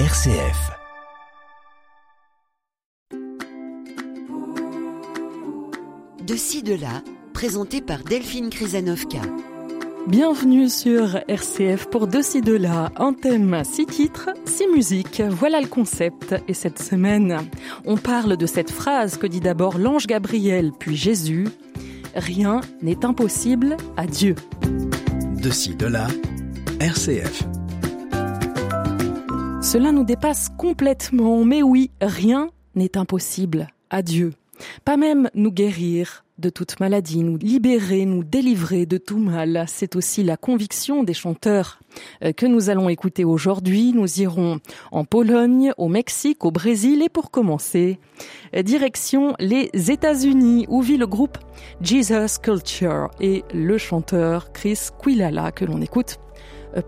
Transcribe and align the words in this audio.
RCF. 0.00 0.72
De 6.20 6.34
ci, 6.34 6.64
de 6.64 6.74
là, 6.74 7.00
présenté 7.32 7.80
par 7.80 8.02
Delphine 8.02 8.50
Krizanovka. 8.50 9.20
Bienvenue 10.08 10.68
sur 10.68 11.20
RCF 11.28 11.86
pour 11.90 12.08
De 12.08 12.22
ci, 12.22 12.40
de 12.40 12.54
là, 12.54 12.90
un 12.96 13.12
thème, 13.12 13.62
six 13.62 13.86
titres, 13.86 14.30
six 14.46 14.66
musiques. 14.66 15.22
Voilà 15.30 15.60
le 15.60 15.68
concept. 15.68 16.34
Et 16.48 16.54
cette 16.54 16.82
semaine, 16.82 17.48
on 17.84 17.96
parle 17.96 18.36
de 18.36 18.46
cette 18.46 18.72
phrase 18.72 19.16
que 19.16 19.28
dit 19.28 19.40
d'abord 19.40 19.78
l'ange 19.78 20.08
Gabriel, 20.08 20.72
puis 20.76 20.96
Jésus. 20.96 21.46
Rien 22.16 22.62
n'est 22.82 23.04
impossible 23.04 23.76
à 23.96 24.08
Dieu. 24.08 24.34
De 25.40 25.50
ci, 25.50 25.76
de 25.76 25.86
là, 25.86 26.08
RCF. 26.80 27.44
Cela 29.64 29.92
nous 29.92 30.04
dépasse 30.04 30.50
complètement, 30.58 31.42
mais 31.42 31.62
oui, 31.62 31.90
rien 32.02 32.50
n'est 32.74 32.98
impossible 32.98 33.68
à 33.88 34.02
Dieu. 34.02 34.34
Pas 34.84 34.98
même 34.98 35.30
nous 35.34 35.50
guérir 35.50 36.26
de 36.36 36.50
toute 36.50 36.80
maladie, 36.80 37.22
nous 37.22 37.38
libérer, 37.38 38.04
nous 38.04 38.22
délivrer 38.22 38.84
de 38.84 38.98
tout 38.98 39.16
mal. 39.16 39.64
C'est 39.66 39.96
aussi 39.96 40.22
la 40.22 40.36
conviction 40.36 41.02
des 41.02 41.14
chanteurs 41.14 41.80
euh, 42.22 42.32
que 42.32 42.44
nous 42.44 42.68
allons 42.68 42.90
écouter 42.90 43.24
aujourd'hui. 43.24 43.94
Nous 43.94 44.20
irons 44.20 44.60
en 44.92 45.06
Pologne, 45.06 45.72
au 45.78 45.88
Mexique, 45.88 46.44
au 46.44 46.50
Brésil 46.50 47.02
et 47.02 47.08
pour 47.08 47.30
commencer, 47.30 47.98
direction 48.62 49.34
les 49.40 49.70
États-Unis 49.72 50.66
où 50.68 50.82
vit 50.82 50.98
le 50.98 51.06
groupe 51.06 51.38
Jesus 51.80 52.38
Culture 52.42 53.10
et 53.18 53.44
le 53.54 53.78
chanteur 53.78 54.52
Chris 54.52 54.90
Quilala 55.02 55.52
que 55.52 55.64
l'on 55.64 55.80
écoute 55.80 56.18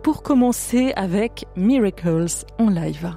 pour 0.03 0.23
commencer 0.23 0.93
avec 0.97 1.47
Miracles 1.57 2.45
en 2.59 2.69
live. 2.69 3.11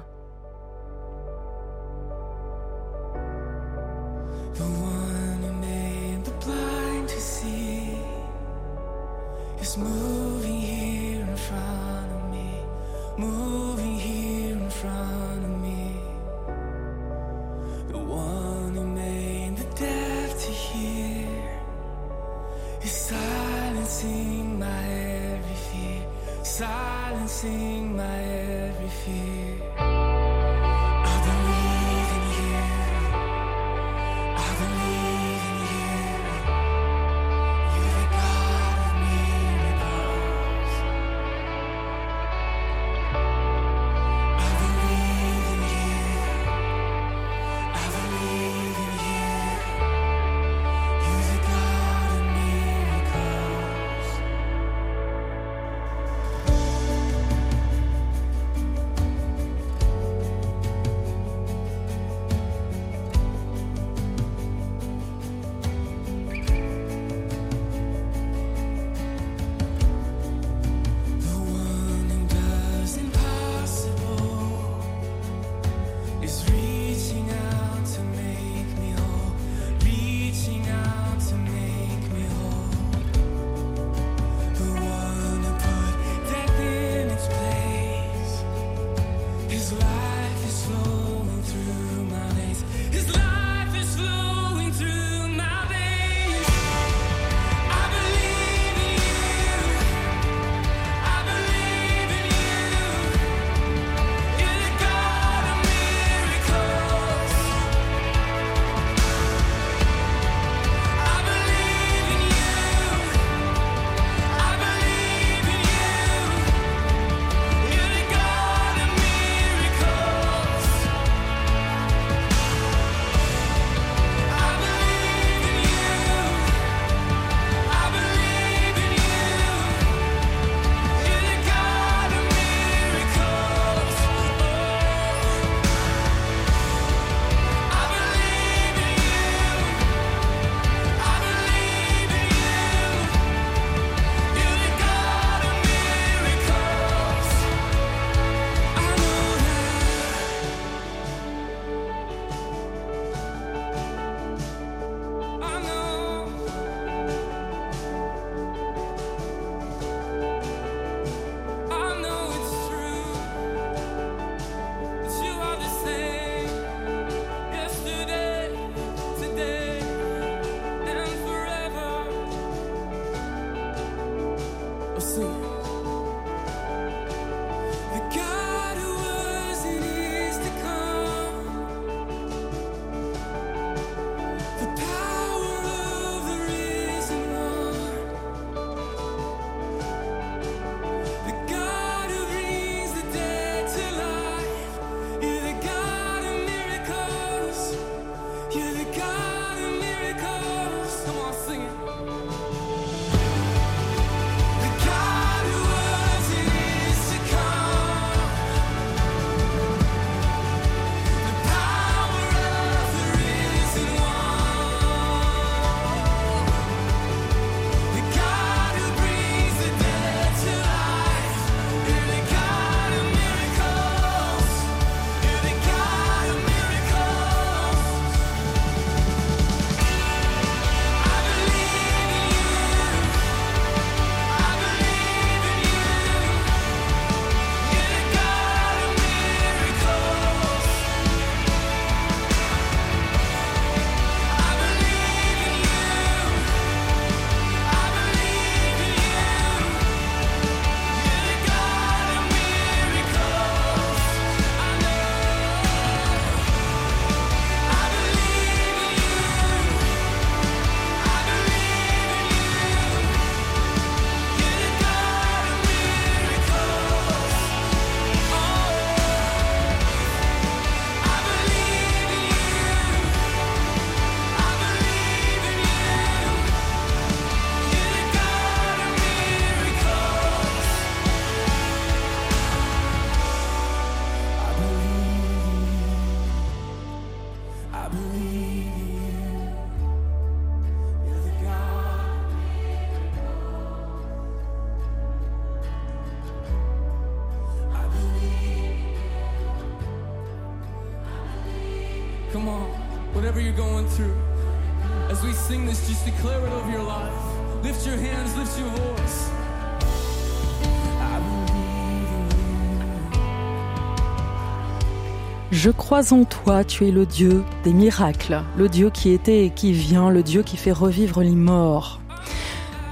Je 315.62 315.68
crois 315.68 316.14
en 316.14 316.24
toi, 316.24 316.64
tu 316.64 316.88
es 316.88 316.90
le 316.90 317.04
Dieu 317.04 317.44
des 317.64 317.74
miracles, 317.74 318.40
le 318.56 318.70
Dieu 318.70 318.88
qui 318.88 319.10
était 319.10 319.44
et 319.44 319.50
qui 319.50 319.74
vient, 319.74 320.08
le 320.08 320.22
Dieu 320.22 320.42
qui 320.42 320.56
fait 320.56 320.72
revivre 320.72 321.22
les 321.22 321.34
morts. 321.34 322.00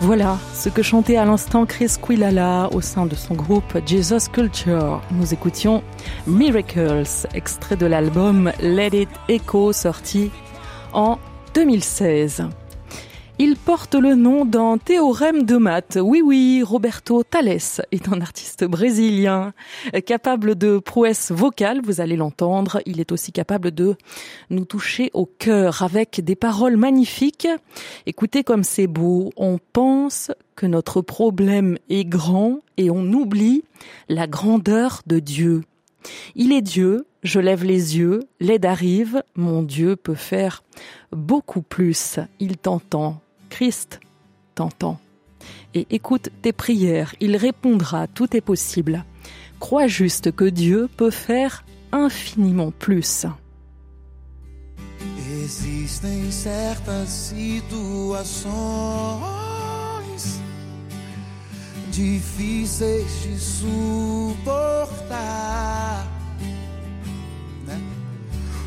Voilà 0.00 0.36
ce 0.52 0.68
que 0.68 0.82
chantait 0.82 1.16
à 1.16 1.24
l'instant 1.24 1.64
Chris 1.64 1.92
Quilala 1.98 2.68
au 2.74 2.82
sein 2.82 3.06
de 3.06 3.14
son 3.14 3.32
groupe 3.32 3.78
Jesus 3.86 4.28
Culture. 4.30 5.00
Nous 5.12 5.32
écoutions 5.32 5.82
Miracles, 6.26 7.26
extrait 7.32 7.76
de 7.76 7.86
l'album 7.86 8.52
Let 8.60 9.00
It 9.00 9.08
Echo 9.30 9.72
sorti 9.72 10.30
en 10.92 11.18
2016. 11.54 12.48
Il 13.40 13.56
porte 13.56 13.94
le 13.94 14.16
nom 14.16 14.44
d'un 14.44 14.78
théorème 14.78 15.44
de 15.44 15.58
maths. 15.58 15.96
Oui, 16.02 16.20
oui, 16.22 16.64
Roberto 16.64 17.22
Thales 17.22 17.60
est 17.92 18.08
un 18.08 18.20
artiste 18.20 18.64
brésilien 18.64 19.52
capable 20.06 20.56
de 20.56 20.78
prouesse 20.78 21.30
vocale, 21.30 21.80
vous 21.80 22.00
allez 22.00 22.16
l'entendre. 22.16 22.80
Il 22.84 22.98
est 22.98 23.12
aussi 23.12 23.30
capable 23.30 23.70
de 23.70 23.94
nous 24.50 24.64
toucher 24.64 25.10
au 25.14 25.24
cœur 25.24 25.82
avec 25.82 26.20
des 26.24 26.34
paroles 26.34 26.76
magnifiques. 26.76 27.46
Écoutez 28.06 28.42
comme 28.42 28.64
c'est 28.64 28.88
beau. 28.88 29.30
On 29.36 29.60
pense 29.72 30.32
que 30.56 30.66
notre 30.66 31.00
problème 31.00 31.78
est 31.90 32.04
grand 32.04 32.58
et 32.76 32.90
on 32.90 33.04
oublie 33.04 33.62
la 34.08 34.26
grandeur 34.26 35.02
de 35.06 35.20
Dieu. 35.20 35.62
Il 36.34 36.52
est 36.52 36.62
Dieu, 36.62 37.06
je 37.22 37.38
lève 37.38 37.62
les 37.62 37.98
yeux, 37.98 38.24
l'aide 38.40 38.66
arrive, 38.66 39.22
mon 39.36 39.62
Dieu 39.62 39.94
peut 39.94 40.14
faire 40.14 40.64
beaucoup 41.12 41.62
plus. 41.62 42.18
Il 42.40 42.56
t'entend, 42.56 43.20
Christ 43.48 44.00
t'entend. 44.54 44.98
Et 45.74 45.86
écoute 45.90 46.30
tes 46.42 46.52
prières, 46.52 47.14
il 47.20 47.36
répondra, 47.36 48.06
tout 48.06 48.36
est 48.36 48.40
possible. 48.40 49.04
Crois 49.60 49.86
juste 49.86 50.32
que 50.32 50.44
Dieu 50.44 50.88
peut 50.96 51.10
faire 51.10 51.64
infiniment 51.92 52.70
plus. 52.70 53.26
Existem 55.30 56.30
certas 56.30 57.06
situações 57.06 58.48
difíceis 61.90 63.06
de 63.24 63.38
suportar. 63.38 64.46
né? 67.66 67.80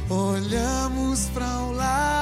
Olhamos 0.10 1.30
para 1.34 1.60
um 1.60 1.72
lado 1.72 2.21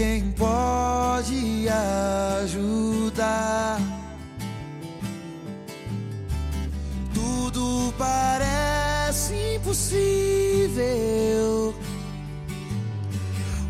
Ninguém 0.00 0.32
pode 0.32 1.68
ajudar. 2.42 3.78
Tudo 7.12 7.92
parece 7.98 9.56
impossível. 9.56 9.98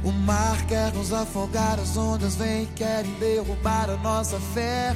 O 0.05 0.13
mar 0.13 0.65
quer 0.69 0.93
nos 0.93 1.13
afogar, 1.13 1.81
as 1.81 1.97
ondas 1.97 2.37
vêm 2.37 2.67
querem 2.77 3.13
derrubar 3.15 3.91
a 3.91 3.97
nossa 3.97 4.39
fé 4.55 4.95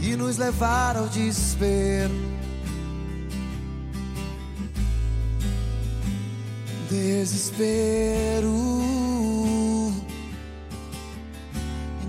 e 0.00 0.16
nos 0.16 0.38
levar 0.38 0.96
ao 0.96 1.06
desespero. 1.06 2.14
Desespero. 6.88 8.95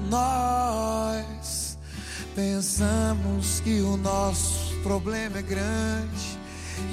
Nós 0.10 1.78
pensamos 2.36 3.60
que 3.62 3.82
o 3.82 3.98
nosso 3.98 4.76
problema 4.84 5.40
é 5.40 5.42
grande 5.42 6.38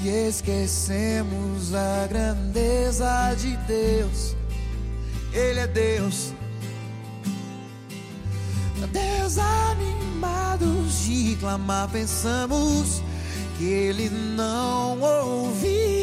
e 0.02 0.08
esquecemos 0.08 1.75
a 1.75 2.06
grandeza 2.06 3.34
de 3.38 3.55
Deus. 3.66 4.34
Ele 5.32 5.61
é 5.61 5.66
Deus. 5.66 6.32
Desanimados 8.93 11.05
de 11.05 11.37
clamar, 11.37 11.88
pensamos 11.90 13.02
que 13.59 13.64
Ele 13.64 14.09
não 14.11 15.00
ouviu. 15.00 15.93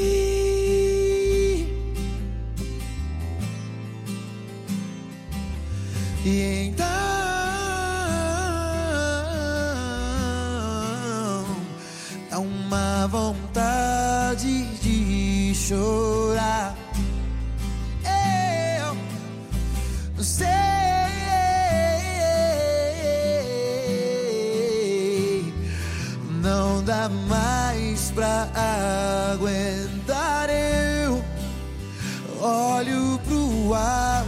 E 6.24 6.68
então 6.68 6.86
dá 12.30 12.40
uma 12.40 13.08
vontade 13.08 14.66
de 14.82 15.52
chorar. 15.56 16.76
Eu 18.06 18.96
não 20.16 20.24
sei, 20.24 20.48
não 26.40 26.84
dá 26.84 27.10
mais 27.28 28.12
pra 28.12 28.48
aguentar. 29.34 30.52
Eu 30.52 31.24
olho 32.40 33.20
pro 33.26 33.74
alto. 33.74 34.21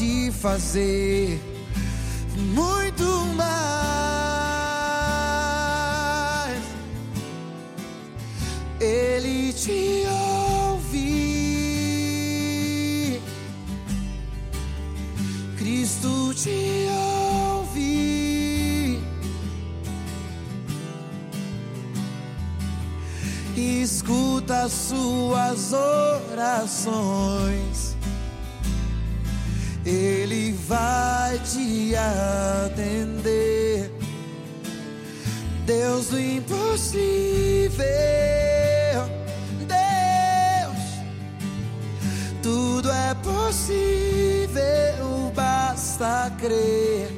Pode 0.00 0.32
fazer 0.32 1.38
muito 2.54 3.04
mais. 3.36 3.50
Ele 8.80 9.52
te 9.52 10.04
ouve. 10.72 11.10
Cristo 15.58 16.32
te 16.34 16.88
ouve. 16.88 17.20
escuta 23.56 24.68
suas 24.68 25.72
orações. 26.32 27.69
Vai 30.70 31.38
te 31.40 31.94
atender. 31.96 33.90
Deus 35.66 36.06
do 36.06 36.20
impossível. 36.20 37.10
Deus, 39.66 40.78
tudo 42.40 42.88
é 42.88 43.12
possível, 43.16 44.62
basta 45.34 46.32
crer 46.38 47.10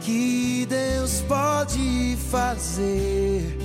que 0.00 0.64
Deus 0.68 1.22
pode 1.22 2.16
fazer 2.30 3.58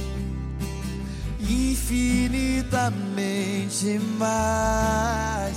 infinitamente 1.40 4.00
mais, 4.18 5.56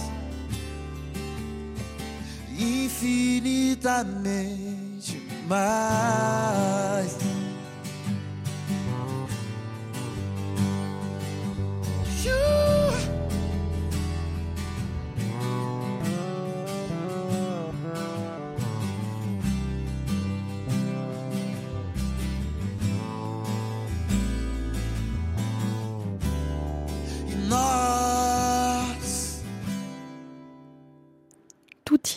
infinitamente 2.96 5.20
mais. 5.48 7.16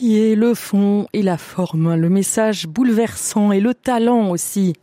Y 0.02 0.18
est, 0.18 0.36
le 0.36 0.54
fond 0.54 1.08
et 1.12 1.22
la 1.22 1.38
forme, 1.38 1.96
le 1.96 2.10
message 2.10 2.68
bouleversant 2.68 3.52
et 3.52 3.60
le 3.60 3.74
talent 3.74 4.30
aussi. 4.30 4.74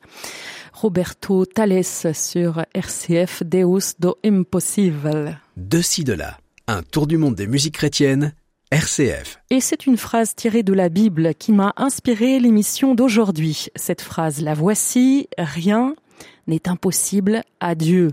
Roberto 0.72 1.46
Thales 1.46 1.84
sur 1.84 2.64
RCF 2.74 3.42
Deus 3.42 3.94
do 3.98 4.16
Impossible. 4.24 5.40
De 5.56 5.80
ci, 5.80 6.04
de 6.04 6.12
là. 6.12 6.36
Un 6.66 6.82
tour 6.82 7.06
du 7.06 7.16
monde 7.16 7.34
des 7.34 7.46
musiques 7.46 7.76
chrétiennes, 7.76 8.34
RCF. 8.70 9.40
Et 9.48 9.60
c'est 9.60 9.86
une 9.86 9.96
phrase 9.96 10.34
tirée 10.34 10.62
de 10.62 10.74
la 10.74 10.90
Bible 10.90 11.34
qui 11.34 11.52
m'a 11.52 11.72
inspiré 11.76 12.38
l'émission 12.38 12.94
d'aujourd'hui. 12.94 13.68
Cette 13.74 14.02
phrase, 14.02 14.42
la 14.42 14.52
voici, 14.52 15.28
rien 15.38 15.94
n'est 16.46 16.68
impossible 16.68 17.42
à 17.60 17.74
Dieu. 17.74 18.12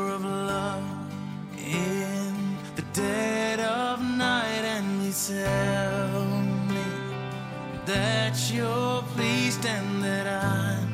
tell 5.27 6.25
me 6.67 6.83
that 7.85 8.33
you're 8.51 9.03
pleased 9.13 9.63
and 9.67 10.03
that 10.03 10.25
I'm 10.25 10.89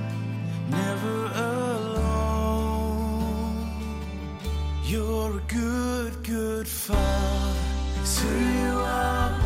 never 0.69 1.27
alone. 1.49 2.57
You're 4.83 5.37
a 5.37 5.41
good, 5.47 6.21
good 6.23 6.67
father. 6.67 7.55
It's 8.01 8.19
who 8.19 8.37
you 8.37 8.79
are. 8.79 9.39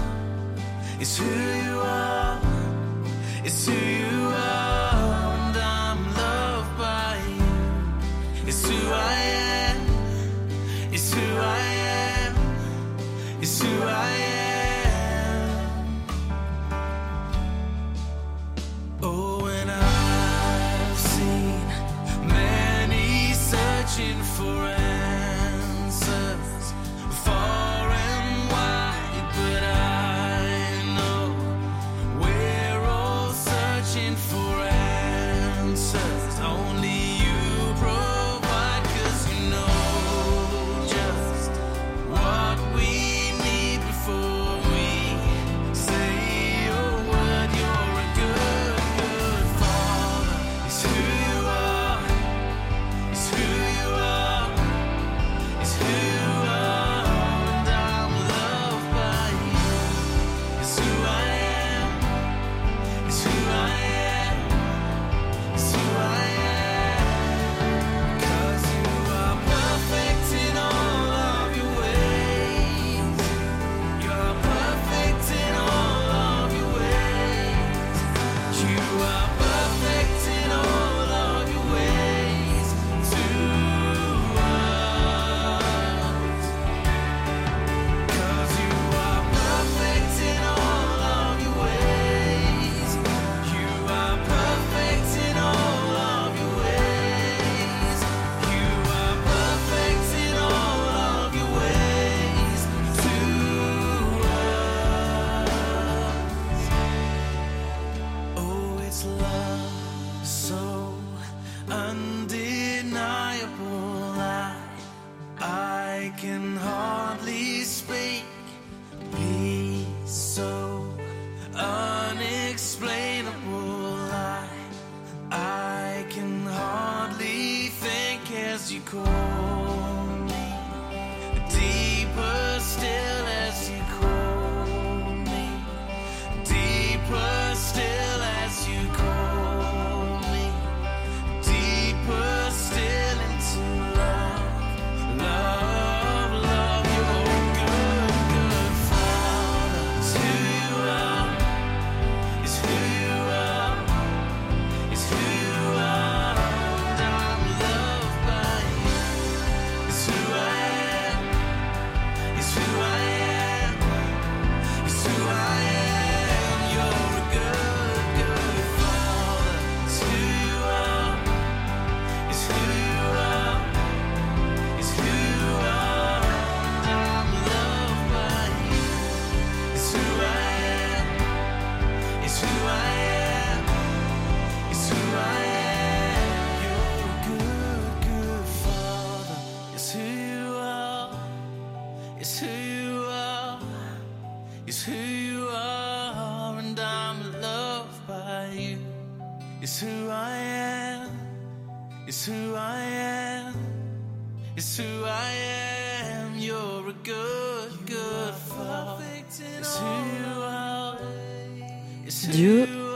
It's 1.00 1.16
who 1.18 1.26
you 1.26 1.80
are. 1.80 2.42
It's 3.44 3.68
who 3.68 3.74
you 3.74 4.32
are. 4.34 5.36
And 5.36 5.58
I'm 5.58 6.04
loved 6.16 6.78
by 6.80 7.18
you. 7.38 7.54
It's 8.48 8.68
who 8.68 8.92
I 8.92 9.14
am. 9.14 9.80
It's 10.92 11.14
who 11.14 11.22
I 11.38 11.60
am. 11.60 12.36
It's 13.42 13.62
who 13.62 13.70
I 13.84 14.06
am. 14.06 14.11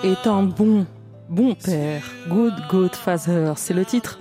Est 0.03 0.27
un 0.27 0.43
bon, 0.43 0.85
bon 1.29 1.55
père. 1.55 2.03
Good, 2.29 2.53
good 2.69 2.95
father. 2.95 3.53
C'est 3.57 3.73
le 3.73 3.85
titre 3.85 4.19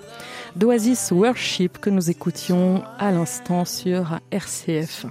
d'Oasis 0.57 1.11
Worship 1.11 1.79
que 1.79 1.91
nous 1.91 2.11
écoutions 2.11 2.83
à 2.99 3.11
l'instant 3.11 3.65
sur 3.65 4.21
RCF. 4.31 5.07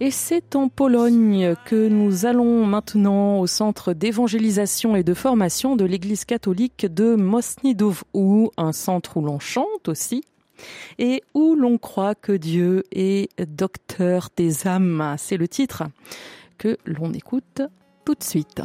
Et 0.00 0.10
c'est 0.10 0.56
en 0.56 0.68
Pologne 0.68 1.54
que 1.64 1.88
nous 1.88 2.26
allons 2.26 2.66
maintenant 2.66 3.38
au 3.38 3.46
centre 3.46 3.92
d'évangélisation 3.92 4.96
et 4.96 5.04
de 5.04 5.14
formation 5.14 5.76
de 5.76 5.84
l'église 5.84 6.24
catholique 6.24 6.86
de 6.92 7.14
Mosnidów, 7.14 8.04
un 8.56 8.72
centre 8.72 9.18
où 9.18 9.20
l'on 9.22 9.38
chante 9.38 9.88
aussi 9.88 10.24
et 10.98 11.22
où 11.34 11.54
l'on 11.54 11.78
croit 11.78 12.14
que 12.14 12.32
Dieu 12.32 12.84
est 12.92 13.28
docteur 13.44 14.28
des 14.36 14.66
âmes. 14.66 15.14
C'est 15.18 15.36
le 15.36 15.48
titre 15.48 15.84
que 16.58 16.78
l'on 16.84 17.12
écoute 17.12 17.62
tout 18.04 18.14
de 18.14 18.22
suite. 18.22 18.62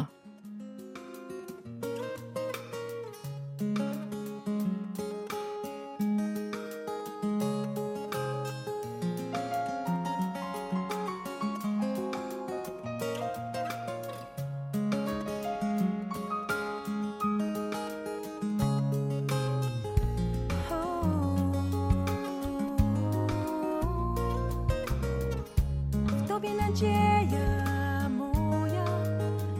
Tobie 26.38 26.54
nadzieja 26.54 28.08
moja, 28.08 28.84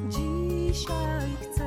dzisiaj 0.08 1.30
chcę 1.40 1.57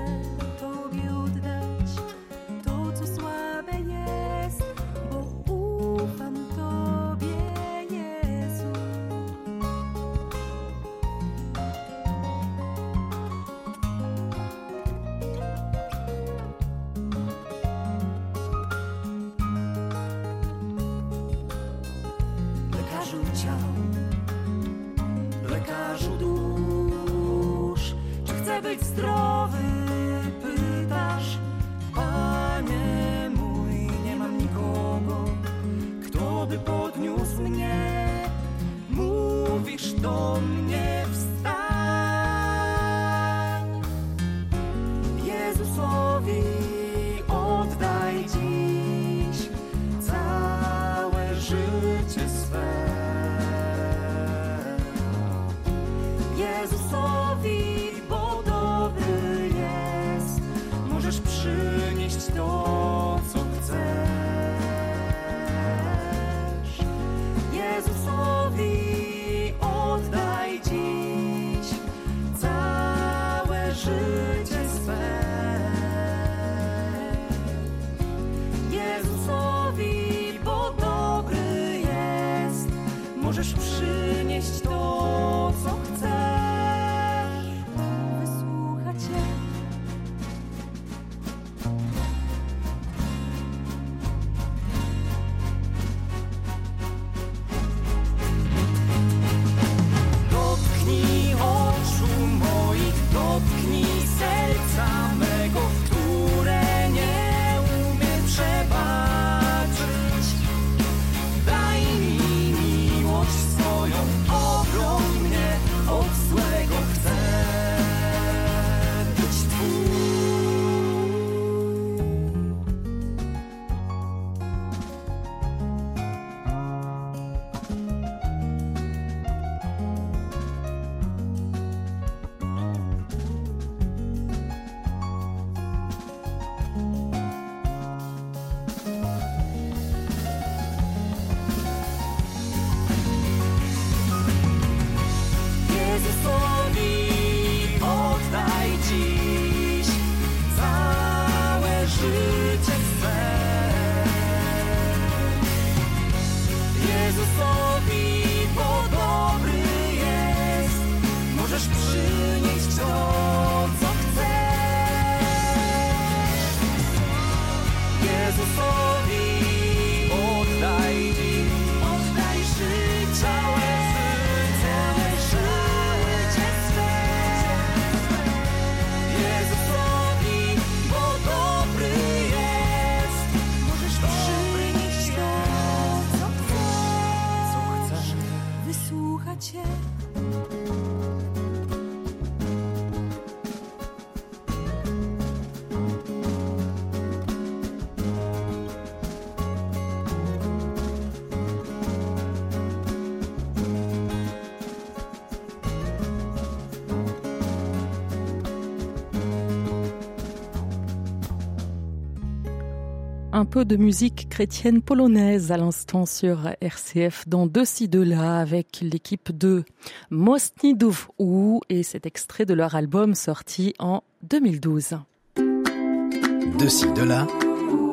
Un 213.42 213.46
peu 213.46 213.66
de 213.66 213.75
musique 213.75 214.30
chrétienne 214.30 214.84
polonaise 214.84 215.51
à 215.51 215.58
l'instant 215.58 216.06
sur 216.06 216.51
RCF 216.62 217.27
dans 217.27 217.48
deux 217.48 217.66
ci 217.66 217.88
deux 217.88 218.04
avec 218.14 218.82
l'équipe 218.84 219.36
de 219.36 219.64
Mostni 220.12 220.75
ou 221.18 221.62
et 221.68 221.82
cet 221.82 222.06
extrait 222.06 222.46
de 222.46 222.54
leur 222.54 222.75
album 222.75 223.16
sorti 223.16 223.74
en 223.80 224.04
2012. 224.30 225.00
De 225.38 226.68
ci, 226.68 226.86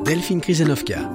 Delphine 0.05 0.39
Krizanovka. 0.39 1.09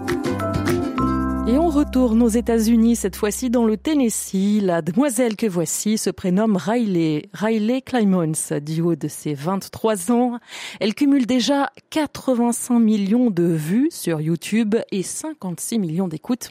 Et 1.47 1.59
on 1.59 1.69
retourne 1.69 2.23
aux 2.23 2.29
États-Unis, 2.29 2.97
cette 2.97 3.17
fois-ci 3.17 3.51
dans 3.51 3.67
le 3.67 3.77
Tennessee. 3.77 4.63
La 4.63 4.81
demoiselle 4.81 5.37
que 5.37 5.47
voici 5.47 5.99
se 5.99 6.09
prénomme 6.09 6.57
Riley, 6.57 7.29
Riley 7.35 7.83
Climons. 7.83 8.33
Du 8.63 8.81
haut 8.81 8.97
de 8.97 9.09
ses 9.09 9.35
23 9.35 10.11
ans, 10.11 10.39
elle 10.81 10.95
cumule 10.95 11.27
déjà 11.27 11.71
85 11.91 12.79
millions 12.79 13.31
de 13.31 13.45
vues 13.45 13.89
sur 13.91 14.23
YouTube 14.23 14.75
et 14.91 15.03
56 15.03 15.79
millions 15.79 16.09
d'écoutes 16.09 16.49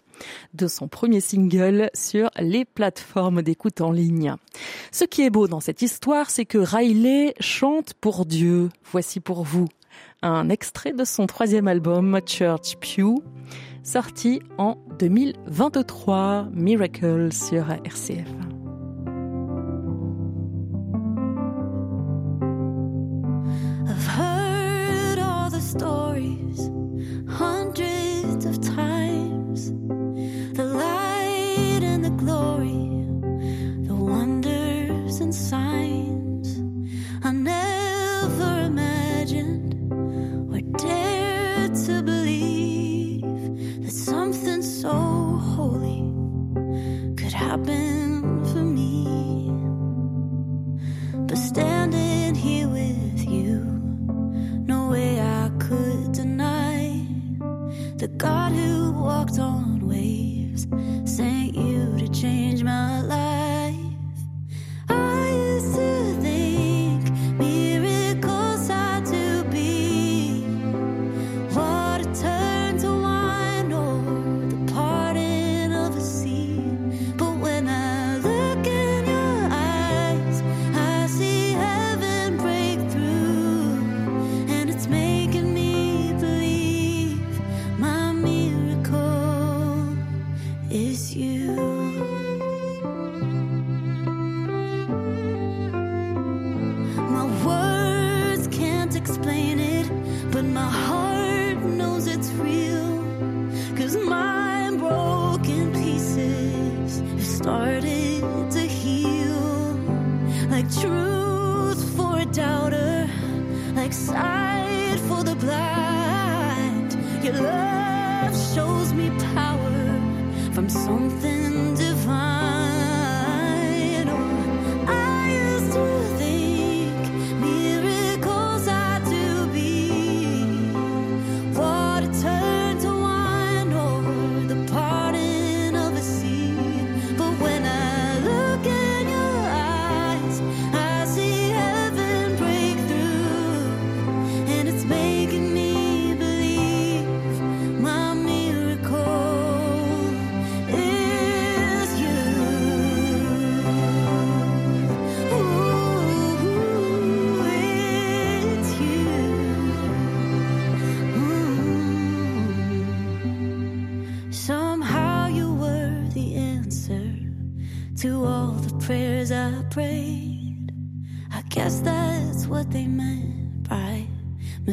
de 0.53 0.67
son 0.67 0.87
premier 0.87 1.21
single 1.21 1.89
sur 1.95 2.29
les 2.39 2.63
plateformes 2.63 3.41
d'écoute 3.41 3.81
en 3.81 3.91
ligne. 3.91 4.35
Ce 4.91 5.05
qui 5.05 5.23
est 5.23 5.31
beau 5.31 5.47
dans 5.47 5.59
cette 5.59 5.81
histoire, 5.81 6.29
c'est 6.29 6.45
que 6.45 6.59
Riley 6.59 7.33
chante 7.39 7.95
pour 7.95 8.27
Dieu. 8.27 8.69
Voici 8.91 9.19
pour 9.19 9.43
vous 9.43 9.67
un 10.23 10.49
extrait 10.49 10.93
de 10.93 11.03
son 11.03 11.27
troisième 11.27 11.67
album, 11.67 12.19
Church 12.25 12.77
Pew, 12.77 13.21
sorti 13.83 14.41
en 14.57 14.77
2023, 14.97 16.47
Miracle 16.53 17.31
sur 17.33 17.69
RCF. 17.69 18.52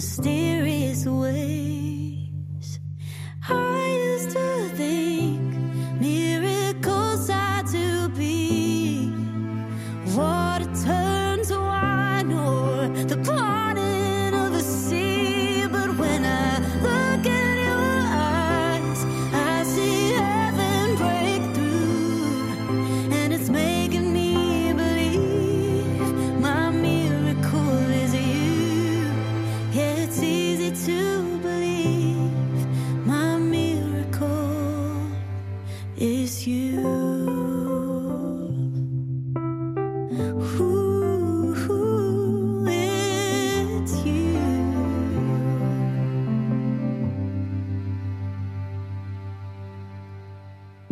mysterious 0.01 0.60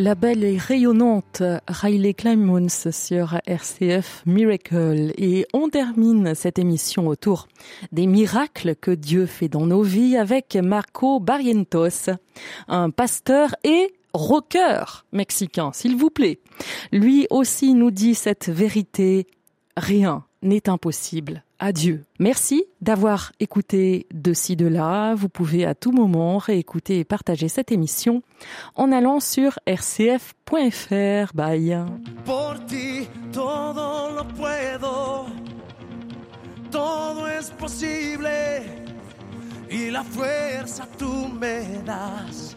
La 0.09 0.15
belle 0.15 0.43
et 0.43 0.57
rayonnante 0.57 1.43
Riley 1.69 2.15
Climons 2.15 2.91
sur 2.91 3.39
RCF 3.47 4.23
Miracle. 4.25 5.13
Et 5.19 5.45
on 5.53 5.69
termine 5.69 6.35
cette 6.35 6.59
émission 6.59 7.09
autour 7.09 7.47
des 7.93 8.07
miracles 8.07 8.75
que 8.75 8.91
Dieu 8.91 9.27
fait 9.27 9.51
dans 9.51 9.67
nos 9.67 9.83
vies 9.83 10.17
avec 10.17 10.57
Marco 10.57 11.21
Barrientos, 11.21 12.09
un 12.69 12.89
pasteur 12.89 13.55
et 13.65 13.93
rocker 14.15 15.05
mexicain, 15.13 15.73
s'il 15.75 15.95
vous 15.95 16.09
plaît. 16.09 16.41
Lui 16.91 17.27
aussi 17.29 17.75
nous 17.75 17.91
dit 17.91 18.15
cette 18.15 18.49
vérité 18.49 19.27
rien 19.79 20.25
n'est 20.43 20.69
impossible. 20.69 21.43
Adieu. 21.59 22.05
Merci 22.21 22.65
d'avoir 22.81 23.33
écouté 23.41 24.07
de 24.15 24.33
ci, 24.33 24.55
de 24.55 24.67
là. 24.67 25.15
Vous 25.15 25.29
pouvez 25.29 25.65
à 25.65 25.75
tout 25.75 25.91
moment 25.91 26.39
réécouter 26.39 27.01
et 27.01 27.05
partager 27.05 27.49
cette 27.49 27.73
émission 27.73 28.23
en 28.77 28.93
allant 28.93 29.19
sur 29.19 29.59
rcf.fr. 29.67 31.35
Bye. 31.35 31.85
Por 32.25 32.65
ti, 32.67 33.09
todo 33.33 34.11
lo 34.13 34.25
puedo. 34.29 35.27
Todo 36.71 37.27
es 37.27 37.51
posible. 37.51 38.63
Y 39.69 39.91
la 39.91 40.05
fuerza 40.05 40.87
tú 40.97 41.29
me 41.29 41.83
das. 41.85 42.57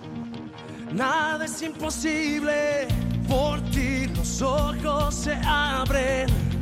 Nada 0.93 1.45
es 1.45 1.61
imposible. 1.63 2.87
Por 3.27 3.59
ti 3.71 4.07
los 4.15 4.41
ojos 4.41 5.15
se 5.15 5.33
abren 5.43 6.60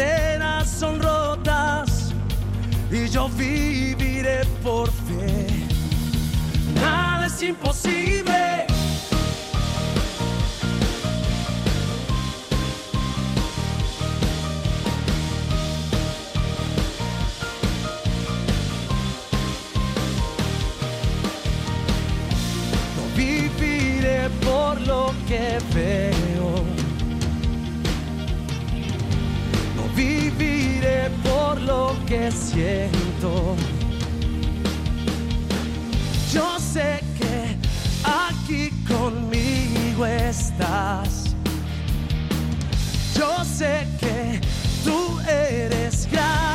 cadenas 0.00 0.68
son 0.68 1.00
rotas 1.00 2.12
y 2.90 3.08
yo 3.08 3.28
viviré 3.28 4.40
por 4.62 4.90
fe. 4.90 5.46
Nada 6.74 7.26
es 7.26 7.42
imposible. 7.42 8.66
Yo 22.96 23.16
viviré 23.16 24.30
por 24.42 24.80
lo 24.80 25.12
que 25.28 25.58
ve. 25.74 26.19
que 32.10 32.32
siento. 32.32 33.54
Yo 36.32 36.58
sé 36.58 36.98
que 37.16 37.56
aquí 38.02 38.70
conmigo 38.84 40.04
estás. 40.04 41.36
Yo 43.14 43.44
sé 43.44 43.86
que 44.00 44.40
tú 44.82 45.20
eres 45.20 46.08
grande. 46.10 46.49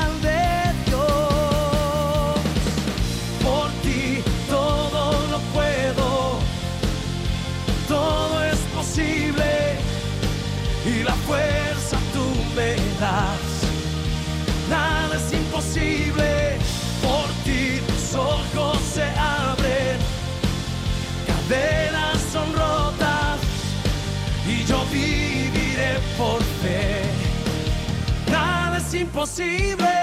Imposible. 29.25 29.94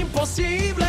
impossível. 0.00 0.85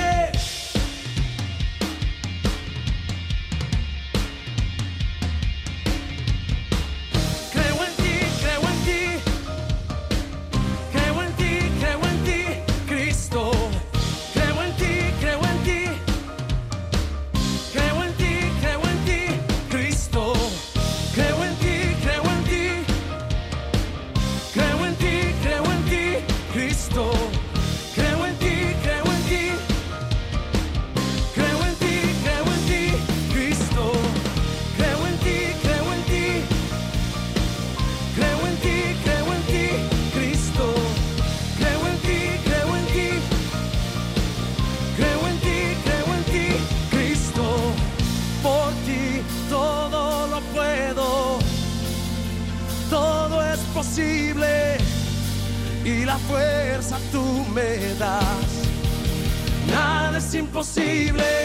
Imposible. 60.58 61.37